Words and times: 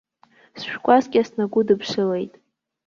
Шәкәасқьа 0.61 1.21
снагәыдыԥшылеит. 1.27 2.33